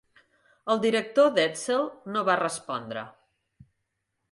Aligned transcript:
El 0.73 0.79
director 0.85 1.29
d'Edsel 1.35 1.85
no 2.15 2.25
va 2.31 2.39
respondre. 2.41 3.07